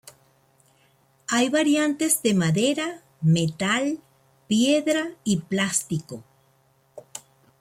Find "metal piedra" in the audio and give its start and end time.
3.21-5.11